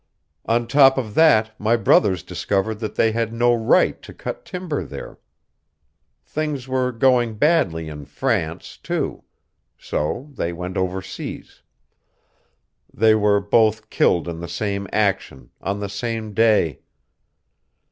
[0.47, 4.83] "On top of that my brothers discovered that they had no right to cut timber
[4.83, 5.19] there.
[6.25, 9.23] Things were going badly in France, too.
[9.77, 11.61] So they went overseas.
[12.91, 16.79] They were both killed in the same action, on the same day.